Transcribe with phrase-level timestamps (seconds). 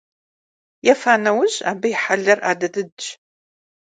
[0.91, 3.03] Ефа нэужь абы и хьэлыр адыдыдщ.